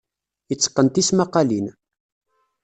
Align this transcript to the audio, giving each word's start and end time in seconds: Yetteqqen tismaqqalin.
Yetteqqen 0.49 0.87
tismaqqalin. 0.93 1.67